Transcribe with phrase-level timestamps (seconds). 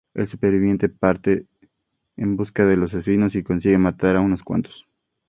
[0.15, 1.45] El superviviente parte
[2.17, 4.87] en busca de los asesinos, y consigue matar a unos cuantos.